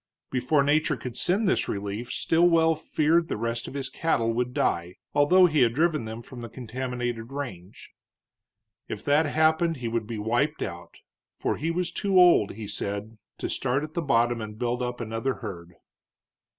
Before 0.31 0.63
nature 0.63 0.97
could 0.97 1.15
send 1.15 1.47
this 1.47 1.67
relief 1.69 2.09
Stilwell 2.09 2.73
feared 2.73 3.27
the 3.27 3.37
rest 3.37 3.67
of 3.67 3.75
his 3.75 3.87
cattle 3.87 4.33
would 4.33 4.51
die, 4.51 4.95
although 5.13 5.45
he 5.45 5.61
had 5.61 5.73
driven 5.75 6.05
them 6.05 6.23
from 6.23 6.41
the 6.41 6.49
contaminated 6.49 7.31
range. 7.31 7.91
If 8.87 9.05
that 9.05 9.27
happened 9.27 9.77
he 9.77 9.87
would 9.87 10.07
be 10.07 10.17
wiped 10.17 10.63
out, 10.63 10.95
for 11.37 11.55
he 11.55 11.69
was 11.69 11.91
too 11.91 12.19
old, 12.19 12.53
he 12.53 12.67
said, 12.67 13.19
to 13.37 13.47
start 13.47 13.83
at 13.83 13.93
the 13.93 14.01
bottom 14.01 14.41
and 14.41 14.57
build 14.57 14.81
up 14.81 14.99
another 15.01 15.35
herd. 15.35 15.73